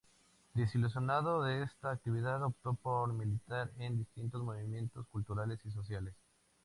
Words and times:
Desilusionado 0.55 1.43
de 1.43 1.61
esta 1.61 1.91
actividad 1.91 2.41
optó 2.41 2.73
por 2.73 3.13
militar 3.13 3.69
en 3.77 3.99
distintos 3.99 4.41
movimientos 4.41 5.05
culturales 5.11 5.59
y 5.63 5.69
sociales. 5.69 6.15